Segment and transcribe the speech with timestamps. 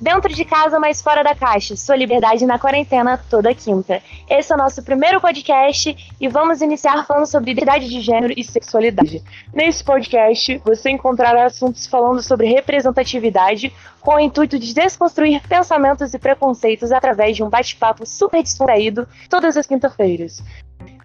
[0.00, 1.74] Dentro de casa, mas fora da caixa.
[1.74, 4.00] Sua liberdade na quarentena toda quinta.
[4.30, 8.44] Esse é o nosso primeiro podcast e vamos iniciar falando sobre liberdade de gênero e
[8.44, 9.22] sexualidade.
[9.52, 16.18] Nesse podcast, você encontrará assuntos falando sobre representatividade com o intuito de desconstruir pensamentos e
[16.18, 20.40] preconceitos através de um bate-papo super descontraído todas as quinta-feiras.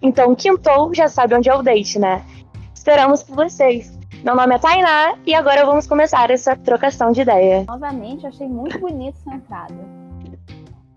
[0.00, 2.24] Então, quintou, já sabe onde é o date, né?
[2.72, 4.03] Esperamos por vocês.
[4.24, 7.62] Meu nome é Tainá e agora vamos começar essa trocação de ideia.
[7.68, 9.74] Novamente, achei muito bonito essa entrada.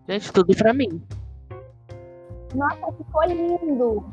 [0.08, 1.04] Gente, tudo pra mim.
[2.56, 4.06] Nossa, ficou lindo!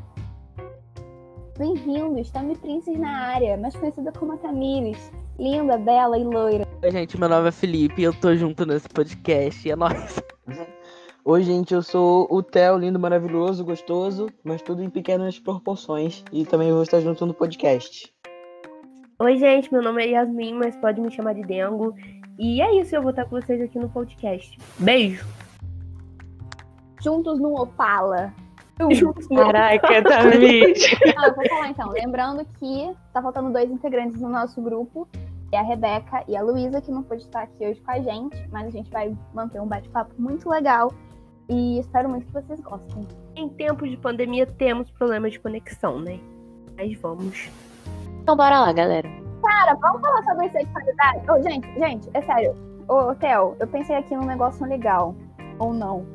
[1.57, 5.09] Bem-vindos, Tami Princes na área, mais conhecida como a Tamires.
[5.39, 6.67] Linda, bela e loira.
[6.83, 9.65] Oi, gente, meu nome é Felipe e eu tô junto nesse podcast.
[9.65, 10.21] E é nóis.
[11.23, 16.21] Oi, gente, eu sou o Theo, lindo, maravilhoso, gostoso, mas tudo em pequenas proporções.
[16.33, 18.13] E também vou estar junto no podcast.
[19.17, 21.95] Oi, gente, meu nome é Yasmin, mas pode me chamar de Dengo.
[22.37, 24.57] E é isso, eu vou estar com vocês aqui no podcast.
[24.77, 25.25] Beijo!
[27.01, 28.33] Juntos no Opala.
[28.91, 29.87] Juntos no Caraca.
[29.87, 30.25] Ah,
[31.27, 31.91] eu vou falar então.
[31.91, 35.07] Lembrando que tá faltando dois integrantes no nosso grupo.
[35.53, 38.35] É a Rebeca e a Luísa, que não pôde estar aqui hoje com a gente,
[38.51, 40.93] mas a gente vai manter um bate-papo muito legal.
[41.47, 43.07] E espero muito que vocês gostem.
[43.37, 46.19] Em tempos de pandemia, temos problemas de conexão, né?
[46.75, 47.49] Mas vamos.
[48.25, 49.07] Então bora lá, galera.
[49.43, 51.29] Cara, vamos falar sobre sexualidade?
[51.29, 52.55] Ô, gente, gente, é sério.
[52.87, 55.15] Ô, Theo, eu pensei aqui num negócio legal.
[55.59, 56.07] Ou não.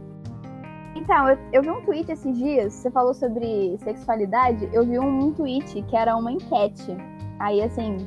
[0.97, 5.27] Então, eu, eu vi um tweet esses dias, você falou sobre sexualidade, eu vi um,
[5.27, 6.97] um tweet que era uma enquete.
[7.39, 7.99] Aí, assim.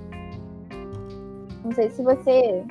[1.64, 2.66] Não sei se você.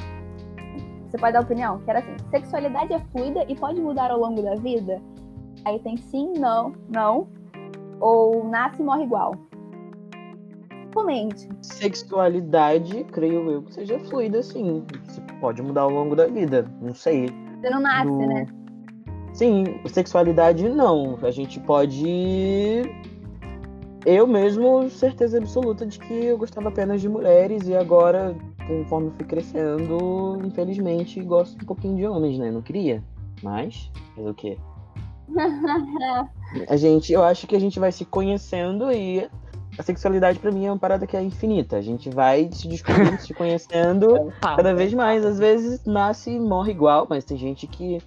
[1.08, 4.42] Você pode dar opinião, que era assim: sexualidade é fluida e pode mudar ao longo
[4.42, 5.00] da vida?
[5.64, 7.26] Aí tem sim, não, não.
[8.00, 9.32] Ou nasce e morre igual.
[11.62, 14.84] Sexualidade, creio eu, que seja fluida, sim.
[15.06, 17.26] Você pode mudar ao longo da vida, não sei.
[17.60, 18.46] Você não nasce, No- né?
[19.32, 21.18] Sim, sexualidade não.
[21.22, 22.82] A gente pode.
[24.04, 28.36] Eu mesmo, certeza absoluta de que eu gostava apenas de mulheres e agora,
[28.66, 32.50] conforme eu fui crescendo, infelizmente, gosto um pouquinho de homens, né?
[32.50, 33.02] Não queria.
[33.42, 34.58] Mas, fazer o quê?
[36.68, 39.26] A gente, eu acho que a gente vai se conhecendo e
[39.78, 41.76] a sexualidade pra mim é uma parada que é infinita.
[41.76, 45.24] A gente vai se descobrindo, se conhecendo cada vez mais.
[45.24, 47.98] Às vezes nasce e morre igual, mas tem gente que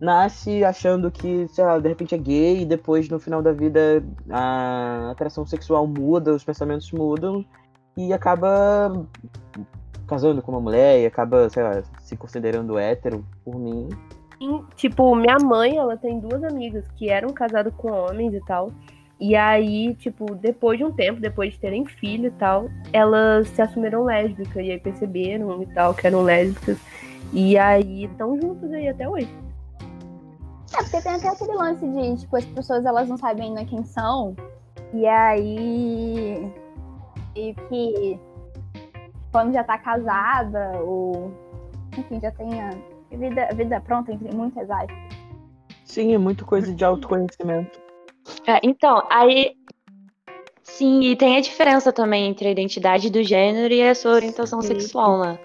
[0.00, 4.04] nasce achando que, sei lá, de repente é gay e depois no final da vida
[4.30, 7.44] a atração sexual muda, os pensamentos mudam
[7.96, 9.06] e acaba
[10.06, 13.88] casando com uma mulher e acaba, sei lá, se considerando hétero por mim.
[14.76, 18.70] Tipo, minha mãe, ela tem duas amigas que eram casadas com homens e tal.
[19.18, 23.62] E aí, tipo, depois de um tempo, depois de terem filho e tal, elas se
[23.62, 24.56] assumiram lésbicas.
[24.56, 26.78] E aí perceberam e tal que eram lésbicas.
[27.32, 29.28] E aí estão juntas aí até hoje.
[30.74, 33.82] É, porque tem até aquele lance de, tipo, as pessoas elas não sabem ainda quem
[33.84, 34.36] são.
[34.92, 36.52] E aí.
[37.34, 38.20] E que
[39.32, 41.30] quando já tá casada, ou
[41.96, 42.70] enfim, já tenha
[43.10, 44.96] vida, vida pronta, entre muitas aspas.
[45.84, 47.85] Sim, é muito coisa de autoconhecimento.
[48.46, 49.52] É, então, aí.
[50.62, 54.60] Sim, e tem a diferença também entre a identidade do gênero e a sua orientação
[54.60, 54.68] Sim.
[54.68, 55.38] sexual, né?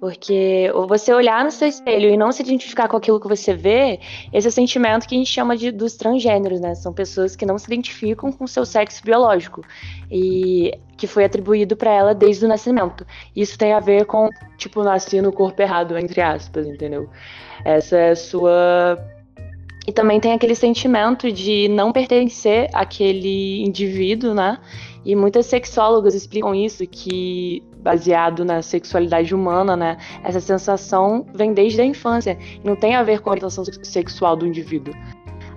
[0.00, 4.00] Porque você olhar no seu espelho e não se identificar com aquilo que você vê,
[4.32, 6.74] esse é o sentimento que a gente chama de dos transgêneros, né?
[6.74, 9.62] São pessoas que não se identificam com o seu sexo biológico
[10.10, 13.06] e que foi atribuído pra ela desde o nascimento.
[13.36, 17.08] Isso tem a ver com, tipo, nascer no corpo errado, entre aspas, entendeu?
[17.64, 18.98] Essa é a sua
[19.86, 24.58] e também tem aquele sentimento de não pertencer àquele indivíduo, né?
[25.04, 29.98] E muitas sexólogas explicam isso, que baseado na sexualidade humana, né?
[30.22, 32.38] Essa sensação vem desde a infância.
[32.62, 34.94] E não tem a ver com a orientação sex- sexual do indivíduo.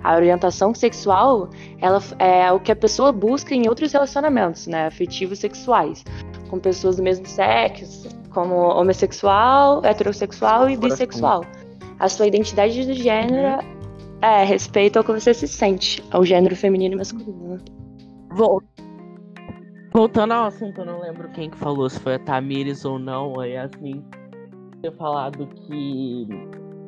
[0.02, 1.48] A orientação sexual,
[1.80, 4.86] ela é o que a pessoa busca em outros relacionamentos, né?
[4.86, 6.04] Afetivos sexuais.
[6.50, 11.44] Com pessoas do mesmo sexo, como homossexual, heterossexual e bissexual.
[11.98, 13.64] A sua identidade de gênero
[14.22, 17.58] é respeito ao que você se sente, ao gênero feminino e masculino.
[18.32, 18.62] Vol-
[19.92, 23.40] Voltando ao assunto, eu não lembro quem que falou, se foi a Tamires ou não,
[23.40, 24.04] a Yasmin
[24.82, 26.28] ter falado que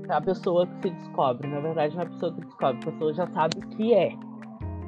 [0.08, 1.48] é a pessoa que se descobre.
[1.48, 4.12] Na verdade, não é a pessoa que descobre, a pessoa já sabe o que é.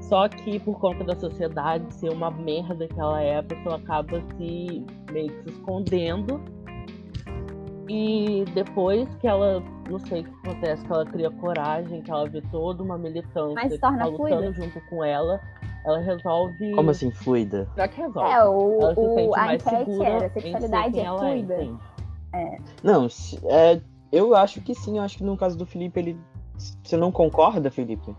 [0.03, 4.21] Só que por conta da sociedade ser uma merda que ela é, a pessoa acaba
[4.37, 6.41] se meio que se escondendo.
[7.93, 9.61] E depois que ela,
[9.91, 13.55] não sei o que acontece, que ela cria coragem, que ela vê toda uma militância
[13.55, 14.53] Mas se que torna tá lutando fluida.
[14.53, 15.41] junto com ela,
[15.85, 16.71] ela resolve.
[16.73, 17.69] Como assim, fluida?
[17.77, 18.31] Já que resolve.
[18.31, 21.03] É, o, ela se o- sente a mais enquete segura era em ser sexualidade quem
[21.03, 21.55] é ela fluida.
[21.63, 21.79] entende?
[22.85, 23.81] Não, se- é,
[24.13, 26.21] eu acho que sim, eu acho que no caso do Felipe, ele.
[26.85, 28.15] Você não concorda, Felipe?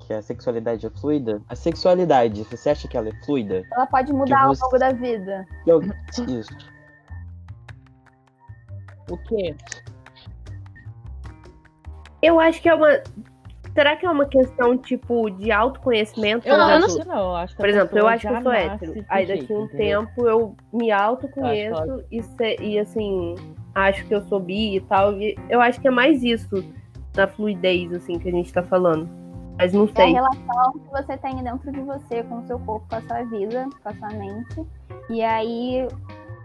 [0.00, 1.42] Que a sexualidade é fluida?
[1.48, 3.62] A sexualidade, você acha que ela é fluida?
[3.72, 5.44] Ela pode mudar você- ao longo da vida.
[5.66, 5.80] Eu-
[6.28, 6.54] Isso.
[9.10, 9.54] O quê?
[12.22, 12.88] Eu acho que é uma.
[13.72, 16.46] Será que é uma questão, tipo, de autoconhecimento?
[16.46, 17.18] Eu Por não exemplo, acho que não.
[17.30, 19.04] Eu acho que Por exemplo, eu acho que eu sou hétero.
[19.08, 20.00] Aí daqui jeito, um entendeu?
[20.06, 23.34] tempo eu me autoconheço Eu acho e, se- e assim,
[23.74, 25.12] acho que eu sou bi e tal.
[25.14, 26.64] E eu acho que é mais isso
[27.16, 29.08] na fluidez, assim, que a gente tá falando.
[29.56, 30.12] Mas não É a sei.
[30.12, 33.68] relação que você tem dentro de você com o seu corpo, com a sua vida,
[33.82, 34.66] com a sua mente.
[35.10, 35.86] E aí,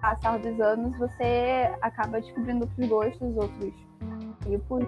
[0.02, 3.74] passar dos anos, você acaba descobrindo outros gostos, outros
[4.44, 4.86] tipos.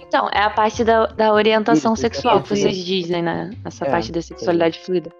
[0.00, 3.50] Então, é a parte da, da orientação Isso, sexual que vocês dizem, né?
[3.64, 5.10] Nessa É, parte da sexualidade fluida.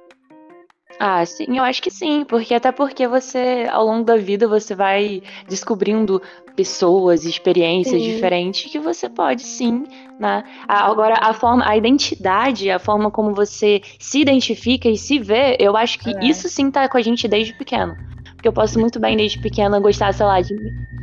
[1.02, 4.74] Ah, sim, eu acho que sim, porque até porque você, ao longo da vida, você
[4.74, 6.20] vai descobrindo
[6.54, 8.12] pessoas, experiências Sim.
[8.12, 9.86] diferentes que você pode sim,
[10.18, 10.44] né?
[10.68, 15.74] Agora, a forma, a identidade, a forma como você se identifica e se vê, eu
[15.74, 16.26] acho que É.
[16.26, 17.96] isso sim tá com a gente desde pequeno.
[18.34, 20.54] Porque eu posso muito bem, desde pequena, gostar, sei lá, de.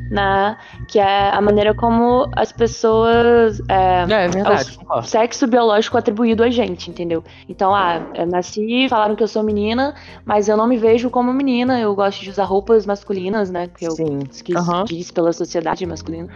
[0.10, 0.58] Na,
[0.88, 3.62] que é a maneira como as pessoas.
[3.68, 7.24] é, Não, é verdade, o sexo biológico atribuído a gente, entendeu?
[7.48, 9.94] Então, ah, eu nasci, falaram que eu sou menina,
[10.26, 13.68] mas eu não me vejo como menina, eu gosto de usar roupas masculinas, né?
[13.68, 14.20] Que eu Sim.
[14.44, 14.86] que Aham.
[14.86, 16.30] diz pela sociedade masculina.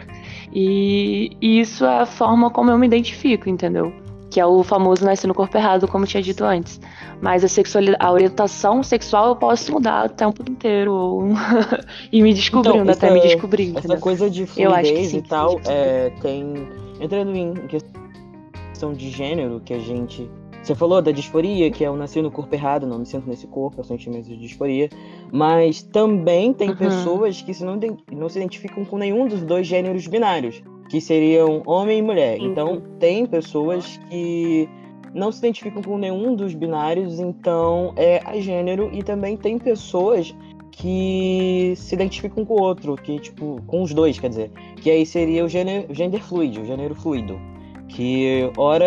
[0.51, 3.94] E, e isso é a forma como eu me identifico, entendeu?
[4.31, 6.80] Que é o famoso nascer no corpo errado, como eu tinha dito antes.
[7.22, 10.94] Mas a sexualidade, a orientação sexual eu posso mudar o tempo inteiro.
[10.94, 11.24] ou-
[12.12, 14.00] e me descobrindo, Então, até me descobrir, Essa entendeu?
[14.00, 16.54] coisa de fluidez sim, e tal, é, tem.
[17.00, 20.30] Entrando em questão de gênero, que a gente.
[20.63, 23.48] Você falou da disforia, que é eu nasci no corpo errado, não me sinto nesse
[23.48, 24.89] corpo, eu sentimento de disforia.
[25.31, 26.75] Mas também tem Uhum.
[26.75, 27.78] pessoas que se não,
[28.12, 30.62] não se identificam com nenhum dos dois gêneros binários,
[30.92, 32.38] que seriam homem e mulher.
[32.38, 34.68] Sim, Então, tem pessoas que
[35.14, 38.90] não se identificam com nenhum dos binários, então é a gênero.
[38.92, 40.36] E também tem pessoas
[40.70, 44.52] que se identificam com o outro, que, tipo, com os dois, quer dizer.
[44.82, 47.40] Que aí seria o gênero, gender fluid, o gênero fluido.
[47.88, 48.86] Que ora,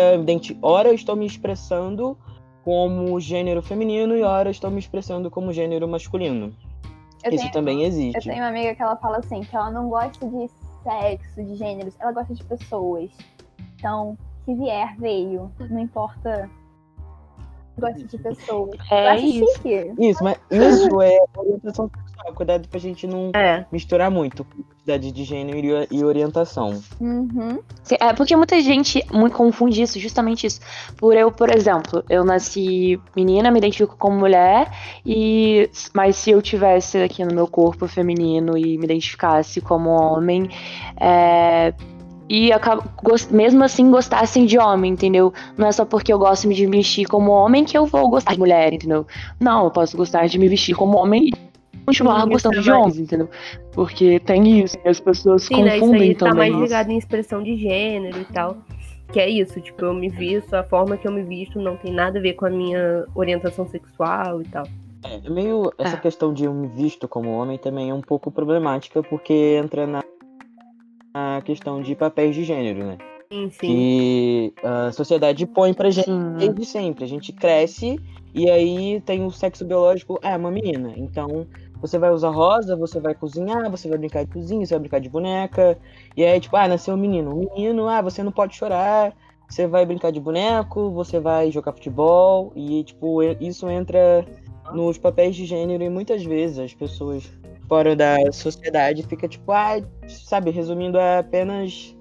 [0.61, 2.15] ora eu estou me expressando
[2.63, 6.53] como gênero feminino e ora eu estou me expressando como gênero masculino.
[7.23, 8.29] Eu Isso tenho, também eu existe.
[8.29, 10.47] tenho uma amiga que ela fala assim, que ela não gosta de
[10.85, 13.09] sexo, de gêneros, ela gosta de pessoas.
[13.75, 15.51] Então, se vier, veio.
[15.69, 16.49] Não importa.
[17.77, 18.71] Gosta de pessoas.
[18.89, 19.53] Eu É acho isso.
[19.55, 19.93] chique.
[19.99, 22.33] Isso, mas isso é orientação sexual.
[22.33, 23.65] Cuidado pra gente não É.
[23.71, 24.45] misturar muito
[24.85, 26.81] identidade de gênero e orientação.
[26.99, 27.59] Uhum.
[27.99, 30.59] É porque muita gente muito confunde isso, justamente isso.
[30.97, 34.69] Por eu, por exemplo, eu nasci menina, me identifico como mulher,
[35.05, 40.49] e mas se eu tivesse aqui no meu corpo feminino e me identificasse como homem,
[40.99, 41.73] é,
[42.29, 42.49] e
[43.31, 45.33] mesmo assim gostassem de homem, entendeu?
[45.57, 48.33] Não é só porque eu gosto de me vestir como homem que eu vou gostar
[48.33, 49.05] de mulher, entendeu?
[49.39, 51.33] Não, eu posso gostar de me vestir como homem e
[51.85, 53.29] continuar Sim, gostando isso de é mais- homens, entendeu?
[53.73, 55.77] Porque tem isso, as pessoas Sim, né?
[55.77, 56.37] Isso confundem aí tá também.
[56.37, 56.61] mais isso.
[56.63, 58.57] ligado em expressão de gênero e tal.
[59.11, 61.93] Que é isso, tipo, eu me visto, a forma que eu me visto não tem
[61.93, 64.65] nada a ver com a minha orientação sexual e tal.
[65.03, 65.71] É meio.
[65.77, 65.99] Essa É.
[65.99, 70.03] questão de eu me visto como homem também é um pouco problemática, porque entra na,
[71.13, 72.97] na questão de papéis de gênero, né?
[73.31, 73.67] Sim, sim.
[73.67, 76.33] Que a sociedade põe pra gente Sim.
[76.37, 77.03] desde sempre.
[77.03, 77.99] A gente cresce
[78.33, 80.93] e aí tem o sexo biológico, ah, é uma menina.
[80.97, 81.45] Então
[81.81, 84.99] você vai usar rosa, você vai cozinhar, você vai brincar de cozinha, você vai brincar
[84.99, 85.77] de boneca.
[86.15, 87.31] E aí, tipo, ah, nasceu um menino.
[87.31, 89.13] Um menino, ah, você não pode chorar.
[89.47, 92.51] Você vai brincar de boneco, você vai jogar futebol.
[92.55, 94.25] E, tipo, isso entra
[94.73, 97.31] nos papéis de gênero e muitas vezes as pessoas
[97.67, 101.95] fora da sociedade fica tipo, ah, sabe, resumindo é apenas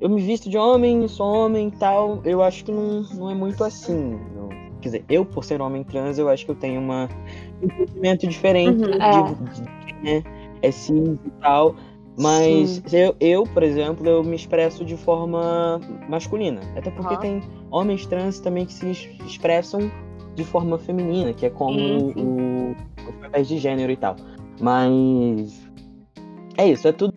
[0.00, 2.20] eu me visto de homem, sou homem e tal.
[2.24, 4.18] Eu acho que não, não é muito assim.
[4.34, 4.67] não.
[4.90, 7.08] Quer dizer, eu por ser homem trans, eu acho que eu tenho uma,
[7.62, 8.90] um entendimento diferente Uhum.
[8.90, 9.22] de, É.
[9.22, 9.62] de
[10.02, 10.24] quem
[10.62, 11.74] é, cis e tal.
[12.20, 16.60] Mas eu, eu, por exemplo, eu me expresso de forma masculina.
[16.76, 17.20] Até porque Aham.
[17.20, 19.90] tem homens trans também que se es- expressam
[20.34, 22.22] de forma feminina, que é como Sim, sim.
[22.24, 22.76] o,
[23.08, 24.16] os papéis de gênero e tal.
[24.60, 25.70] Mas
[26.56, 27.14] é isso, é tudo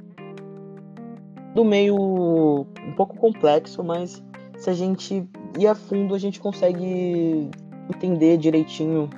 [1.56, 4.24] do meio um pouco complexo, mas
[4.58, 5.28] se a gente
[5.58, 7.50] ir a fundo, a gente consegue
[7.90, 9.10] entender direitinho.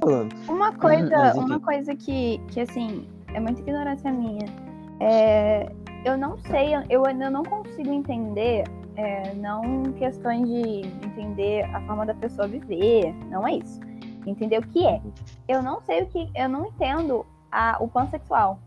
[0.00, 0.34] Falando.
[0.48, 1.44] Uma coisa, mas enfim.
[1.44, 4.46] uma coisa que, que, assim, é muita ignorância minha.
[4.98, 5.70] É,
[6.04, 8.64] eu não sei, eu ainda não consigo entender,
[8.96, 13.80] é, não questões de entender a forma da pessoa viver, não é isso.
[14.26, 15.00] Entender o que é.
[15.48, 18.58] Eu não sei o que, eu não entendo a, o pansexual.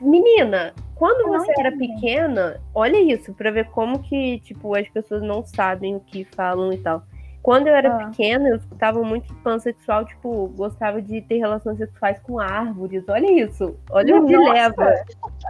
[0.00, 5.22] Menina, quando Eu você era pequena, olha isso, pra ver como que, tipo, as pessoas
[5.22, 7.02] não sabem o que falam e tal.
[7.42, 8.06] Quando eu era Ah.
[8.08, 13.02] pequena, eu escutava muito pansexual, tipo, gostava de ter relações sexuais com árvores.
[13.08, 13.74] Olha isso.
[13.90, 14.52] Olha onde Nossa!
[14.52, 14.94] leva.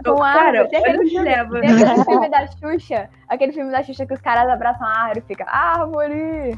[0.05, 0.77] Com Cara, árvore.
[0.87, 1.57] Olha onde leva.
[1.57, 5.27] Aquele filme da Xuxa, aquele filme da Xuxa que os caras abraçam a árvore e
[5.27, 6.57] fica árvore.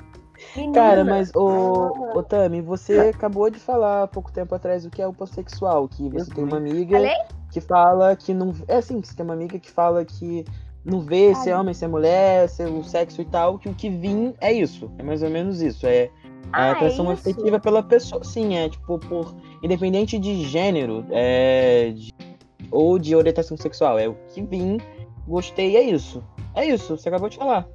[0.56, 4.90] Menina, Cara, mas o, o Tami, você acabou de falar há pouco tempo atrás o
[4.90, 7.16] que é o pansexual, que você tem uma amiga Falei?
[7.52, 8.54] que fala que não.
[8.68, 10.44] É assim, que você tem uma amiga que fala que
[10.86, 13.70] não vê se é homem, se é mulher, se é o sexo e tal, que
[13.70, 14.92] o que vim é isso.
[14.98, 15.88] É mais ou menos isso.
[15.88, 16.10] É
[16.52, 17.14] Ah, a é atração isso?
[17.30, 18.24] afetiva pela pessoa.
[18.24, 19.34] Sim, é tipo, por.
[19.64, 22.14] Independente de gênero, é, de-
[22.70, 23.98] ou de orientação sexual.
[23.98, 24.78] É o que vim,
[25.28, 26.22] gostei, é isso.
[26.54, 27.66] É isso, você acabou de falar.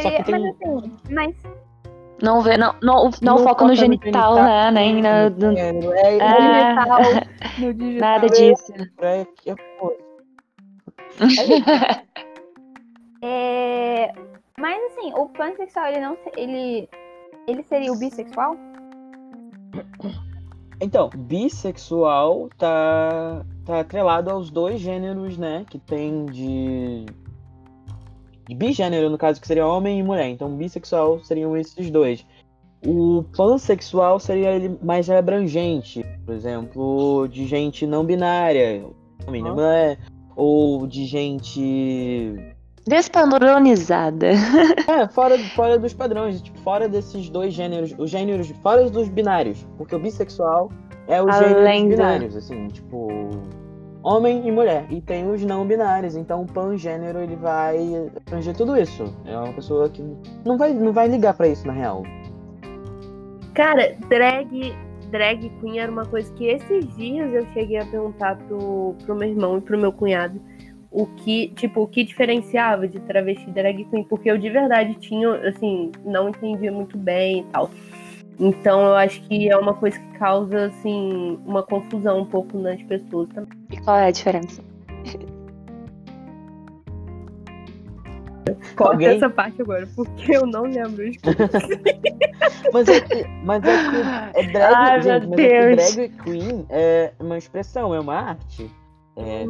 [0.00, 1.34] Só que tem- Mas assim, mas
[2.22, 4.70] Não vê, não, não, não, Não foca no no genital, genital, né?
[4.70, 5.58] Nem no no-.
[5.58, 6.12] É, no É.
[6.12, 7.00] digital,
[7.58, 8.08] no digital.
[8.08, 8.72] nada disso.
[9.00, 9.54] é, é,
[13.24, 14.12] É,
[14.58, 16.88] Mas assim, o pansexual, ele não ele
[17.46, 18.56] ele seria o bissexual?
[20.80, 25.64] Então, bissexual tá, tá atrelado aos dois gêneros, né?
[25.68, 27.06] Que tem de.
[28.48, 30.28] De bigênero, no caso, que seria homem e mulher.
[30.28, 32.26] Então, bissexual seriam esses dois.
[32.86, 38.84] O pansexual seria ele mais abrangente, por exemplo, de gente não binária,
[39.26, 39.98] homem, não mulher,
[40.34, 42.34] ou de gente
[42.84, 44.32] Despadronizada.
[44.88, 49.64] É, fora, fora dos padrões, tipo, fora desses dois gêneros, os gêneros, fora dos binários,
[49.78, 50.68] porque o bissexual
[51.06, 53.08] é os Além gêneros do- binários, assim, tipo,
[54.02, 57.78] homem e mulher, e tem os não binários, então o pangênero ele vai
[58.26, 59.04] abranger tudo isso.
[59.24, 60.02] É uma pessoa que
[60.44, 62.02] não vai, não vai ligar pra isso na real.
[63.54, 64.74] Cara, drag,
[65.10, 69.28] drag queen era uma coisa que esses dias eu cheguei a perguntar pro, pro meu
[69.28, 70.40] irmão e pro meu cunhado
[70.92, 75.30] o que, tipo, o que diferenciava de travesti drag queen, porque eu de verdade tinha,
[75.48, 77.70] assim, não entendia muito bem e tal.
[78.40, 82.82] Então eu acho que é uma coisa que causa, assim, uma confusão um pouco nas
[82.84, 83.58] pessoas também.
[83.70, 84.62] E qual é a diferença?
[88.76, 91.18] Corta Alguém- essa parte agora, porque eu não lembro de
[92.72, 95.94] Mas é que, mas é que é drag, Ai, meu gente, mas é que Deus.
[95.94, 98.70] drag queen é uma expressão, é uma arte.
[99.16, 99.44] É,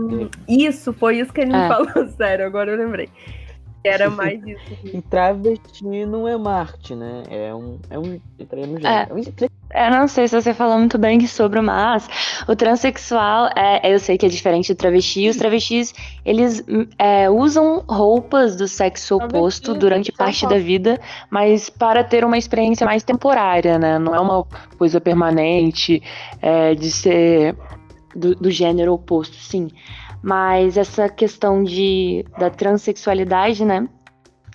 [0.48, 1.68] Isso, foi isso que ele me É.
[1.68, 3.08] falou, sério, agora eu lembrei.
[3.84, 4.62] Era mais isso.
[4.94, 7.22] E travesti não é uma arte, né?
[7.30, 7.78] É um.
[7.90, 8.20] É um.
[8.38, 8.86] gênero.
[8.86, 9.22] É um-
[9.74, 12.06] Eu não sei se você falou muito bem sobre, mas
[12.46, 15.28] o transexual, é, eu sei que é diferente do travesti.
[15.28, 16.62] Os travestis, eles
[16.98, 22.84] é, usam roupas do sexo oposto durante parte da vida, mas para ter uma experiência
[22.84, 23.98] mais temporária, né?
[23.98, 24.44] Não é uma
[24.76, 26.02] coisa permanente
[26.40, 27.56] é, de ser
[28.14, 29.68] do, do gênero oposto, sim.
[30.22, 33.88] Mas essa questão de, da transexualidade, né?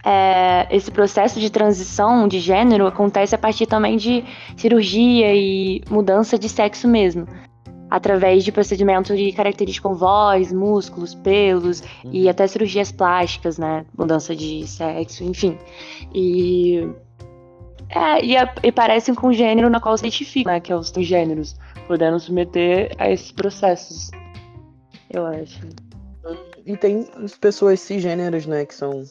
[0.06, 4.24] é, esse processo de transição de gênero acontece a partir também de
[4.56, 7.28] cirurgia e mudança de sexo mesmo.
[7.90, 13.86] Através de procedimento de características com voz, músculos, pelos e até cirurgias plásticas, né?
[13.98, 15.58] Mudança de sexo, enfim.
[16.14, 16.88] E.
[17.90, 20.60] É, e, a- e parecem com o gênero na qual se identificam, né?
[20.60, 21.56] Que é os gêneros,
[21.88, 24.12] podendo submeter a esses processos.
[25.10, 25.60] Eu acho.
[26.66, 28.66] E tem as pessoas cisgêneros, né?
[28.66, 29.04] Que são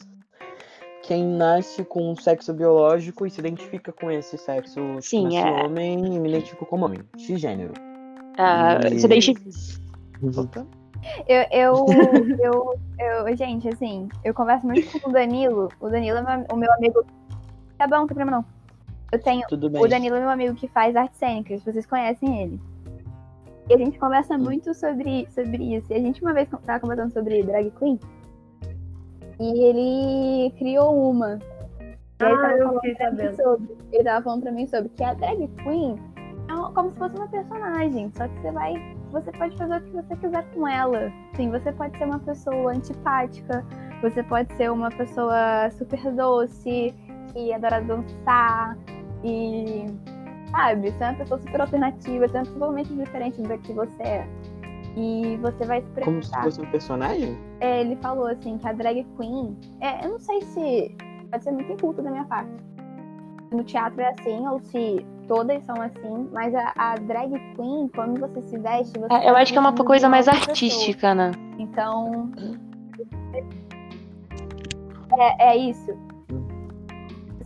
[1.02, 4.74] quem nasce com um sexo biológico e se identifica com esse sexo.
[4.74, 5.44] Tipo, Sim, é.
[5.64, 7.00] homem e me identifico como homem.
[7.16, 7.72] Cisgênero.
[8.36, 9.40] Ah, E- Se identifica.
[11.28, 11.86] Eu, eu,
[12.42, 15.68] eu, eu, gente, assim, eu converso muito com o Danilo.
[15.80, 17.04] O Danilo é o meu amigo.
[17.78, 18.44] Tá bom, não tem problema não.
[19.12, 19.46] Eu tenho.
[19.48, 19.82] Tudo bem.
[19.82, 22.60] O Danilo é meu amigo que faz artes cênicas, vocês conhecem ele.
[23.68, 25.92] E a gente conversa muito sobre, sobre isso.
[25.92, 27.98] E a gente uma vez tava conversando sobre drag queen.
[29.40, 31.38] E ele criou uma.
[32.20, 33.36] E aí Ah, eu fiquei sabendo.
[33.36, 33.76] sobre.
[33.92, 35.96] Ele tava falando pra mim sobre que a drag queen
[36.48, 38.10] é como se fosse uma personagem.
[38.16, 38.96] Só que você vai.
[39.12, 41.12] Você pode fazer o que você quiser com ela.
[41.34, 43.64] Sim, você pode ser uma pessoa antipática.
[44.02, 46.94] Você pode ser uma pessoa super doce,
[47.32, 48.76] que adora dançar.
[49.24, 49.86] E
[50.56, 54.28] sabe, você é uma pessoa super alternativa, você é totalmente diferente da que você é.
[54.96, 56.44] E você vai se Como se preparar.
[56.44, 57.38] fosse um personagem?
[57.60, 59.54] É, ele falou assim que a drag queen.
[59.80, 60.96] É, eu não sei se.
[61.30, 62.50] Pode ser muito inculto da minha parte.
[63.52, 68.18] No teatro é assim, ou se todas são assim, mas a, a drag queen, quando
[68.20, 69.12] você se veste, você.
[69.12, 70.48] É, eu acho que é uma coisa mais pessoa.
[70.48, 71.30] artística, né?
[71.58, 72.30] Então.
[75.18, 75.92] É, é isso.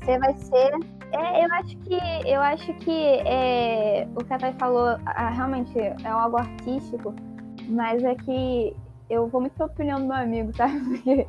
[0.00, 0.99] Você vai ser.
[1.12, 1.98] É, eu acho que.
[2.28, 7.14] Eu acho que é, o que a Thay falou ah, realmente é algo artístico.
[7.68, 8.76] Mas é que
[9.08, 10.80] eu vou muito pela opinião do meu amigo, sabe?
[10.80, 11.26] Porque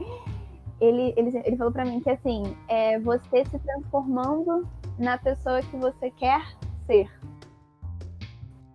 [0.79, 5.77] ele, ele, ele falou pra mim que assim, é você se transformando na pessoa que
[5.77, 6.41] você quer
[6.85, 7.09] ser.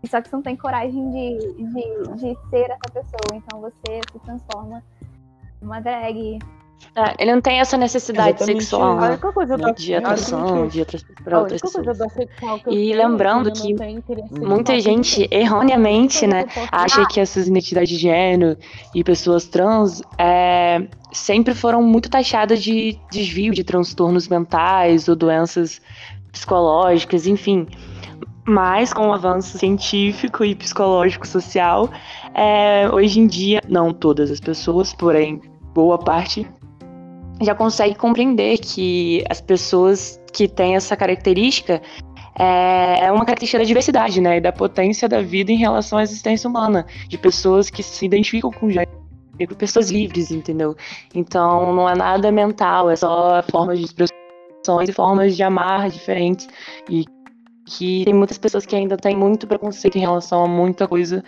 [0.08, 3.34] Só que você não tem coragem de, de, de ser essa pessoa.
[3.34, 4.82] Então você se transforma
[5.60, 6.38] numa drag,
[6.96, 8.64] É, ele não tem essa necessidade Exatamente.
[8.64, 9.18] sexual né?
[9.58, 11.86] da de atração de outras, pra a outras pessoas.
[12.68, 13.74] E lembrando que,
[14.40, 18.56] Muita gente, erroneamente, né, acha que essas identidades de gênero
[18.94, 25.82] e pessoas trans é, sempre foram muito taxadas de desvio de transtornos mentais ou doenças
[26.32, 27.66] psicológicas, enfim.
[28.46, 31.90] Mas com o avanço científico e psicológico social,
[32.32, 35.42] é, hoje em dia, não todas as pessoas, porém
[35.76, 36.48] boa parte,
[37.42, 41.80] já consegue compreender que as pessoas que têm essa característica
[42.38, 44.36] é, é uma característica da diversidade, né?
[44.36, 48.50] E da potência da vida em relação à existência humana, de pessoas que se identificam
[48.50, 48.90] com gênero,
[49.58, 50.76] pessoas livres, entendeu?
[51.14, 56.48] Então não é nada mental, é só formas de expressões e formas de amar diferentes.
[56.90, 57.04] E
[57.66, 61.24] que tem muitas pessoas que ainda têm muito preconceito em relação a muita coisa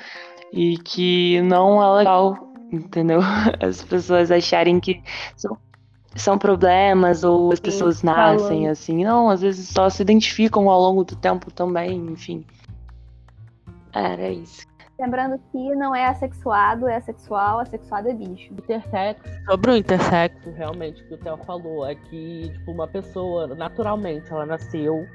[0.52, 2.36] e que não é legal,
[2.72, 3.20] entendeu?
[3.60, 5.02] As pessoas acharem que
[5.36, 5.58] são,
[6.22, 8.70] são problemas ou as Sim, pessoas nascem falando.
[8.70, 9.04] assim.
[9.04, 12.44] Não, às vezes só se identificam ao longo do tempo também, enfim.
[13.92, 14.66] Era isso.
[15.00, 18.52] Lembrando que não é assexuado, é assexual, assexuado é bicho.
[18.52, 19.22] Intersexo.
[19.48, 24.44] Sobre o intersexo, realmente, que o Theo falou, é que, tipo, uma pessoa, naturalmente, ela
[24.44, 25.06] nasceu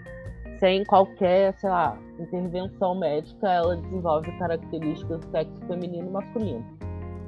[0.59, 6.65] sem qualquer, sei lá, intervenção médica, ela desenvolve características do sexo feminino e masculino.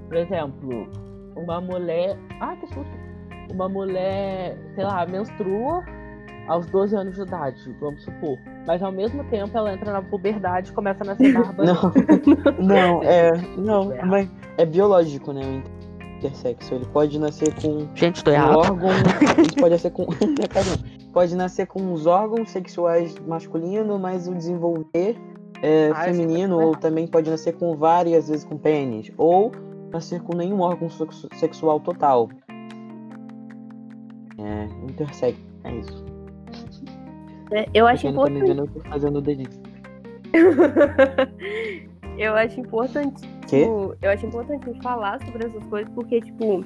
[0.08, 0.88] Por exemplo,
[1.36, 2.18] uma mulher.
[2.40, 3.05] Ah, que susto!
[3.52, 5.84] Uma mulher, sei lá, menstrua
[6.48, 8.38] aos 12 anos de idade, vamos supor.
[8.68, 11.64] Mas ao mesmo tempo ela entra na puberdade e começa a nascer barba.
[11.66, 11.92] Não,
[12.60, 13.32] não, é.
[13.58, 15.42] Não, mas é biológico, né?
[15.44, 16.74] O intersexo.
[16.76, 18.58] Ele pode nascer com Gente, tô um errado.
[18.58, 18.90] órgão.
[19.38, 20.06] Ele pode nascer com.
[20.50, 20.96] Cadê?
[21.14, 25.16] pode nascer com os órgãos sexuais masculinos, mas o desenvolver
[25.64, 29.12] é Ah, isso feminino, ou também pode nascer com várias vezes com pênis.
[29.18, 29.52] Ou
[29.94, 32.30] nascer com nenhum órgão sexu- sexual total.
[34.38, 35.42] É, intersexo.
[35.64, 36.06] É isso.
[37.52, 38.58] É, Eu acho não importante.
[38.58, 39.50] eu tô fazendo dedinho.
[42.18, 43.22] eu acho importante.
[43.48, 43.62] Quê?
[43.62, 46.64] tipo, eu acho importante falar sobre essas coisas, porque, tipo,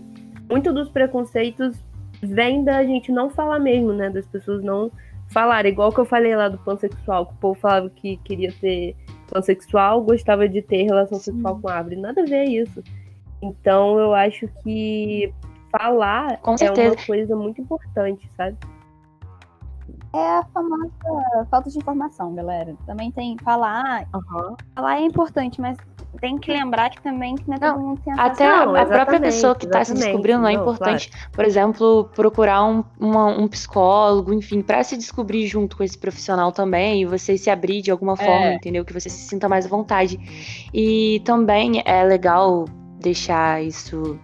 [0.50, 1.78] muito dos preconceitos
[2.22, 4.10] vem da gente não falar mesmo, né?
[4.10, 4.92] Das pessoas não
[5.28, 5.72] falarem.
[5.72, 8.96] Igual que eu falei lá do pansexual, que o povo falava que queria ser
[9.30, 11.98] pansexual, gostava de ter relação sexual com árvore.
[11.98, 12.82] Nada a ver isso.
[13.42, 15.34] Então eu acho que
[15.72, 16.96] falar Com é certeza.
[16.96, 18.58] uma coisa muito importante, sabe?
[20.14, 20.92] É a famosa
[21.52, 22.76] falta de informação, galera.
[22.88, 24.08] Também tem falar.
[24.14, 24.56] Aham.
[24.76, 25.78] Falar é importante, mas
[26.20, 28.32] tem que lembrar que também que não é todo Não, mundo tem acesso.
[28.32, 32.10] Até a- Não, a própria pessoa que está se descobrindo é Não, importante, por exemplo,
[32.16, 37.06] procurar um, uma- um psicólogo, enfim, para se descobrir junto com esse profissional também e
[37.06, 38.56] você se abrir de alguma forma, É.
[38.56, 38.84] entendeu?
[38.84, 40.18] Que você se sinta mais à vontade.
[40.74, 42.66] E também é legal
[43.00, 44.20] deixar isso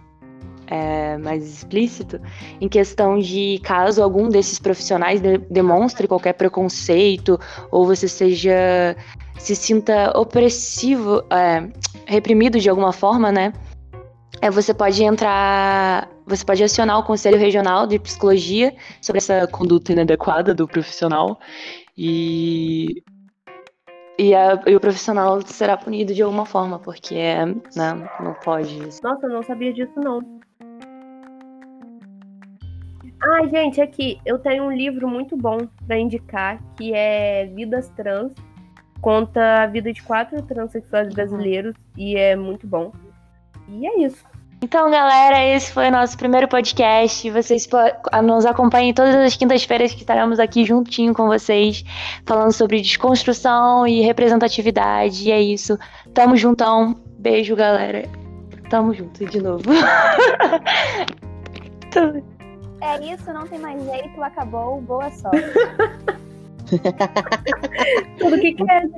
[0.66, 2.20] é, mais explícito
[2.60, 7.38] em questão de caso algum desses profissionais de- demonstre qualquer preconceito
[7.70, 8.96] ou você seja
[9.38, 11.68] se sinta opressivo, é,
[12.06, 13.52] reprimido de alguma forma, né?
[14.40, 19.92] É, você pode entrar, você pode acionar o Conselho Regional de Psicologia sobre essa conduta
[19.92, 21.38] inadequada do profissional
[21.96, 23.02] e
[24.18, 28.78] e, a- e o profissional será punido de alguma forma, porque é, né, não pode.
[29.02, 30.20] Nossa, eu não sabia disso, não.
[33.32, 38.32] Ai, gente, aqui, eu tenho um livro muito bom pra indicar, que é Vidas Trans.
[39.00, 42.92] Conta a vida de quatro transexuais brasileiros e é muito bom.
[43.68, 44.24] E é isso.
[44.62, 47.28] Então, galera, esse foi o nosso primeiro podcast.
[47.30, 47.68] Vocês
[48.24, 51.84] nos acompanhem todas as quintas-feiras que estaremos aqui juntinho com vocês,
[52.24, 55.28] falando sobre desconstrução e representatividade.
[55.28, 55.78] E é isso.
[56.14, 56.96] Tamo juntão.
[57.18, 58.08] Beijo, galera.
[58.70, 59.64] Tamo junto de novo.
[62.86, 64.80] É isso, não tem mais jeito, acabou.
[64.80, 65.42] Boa sorte.
[68.16, 68.88] Tudo que quer.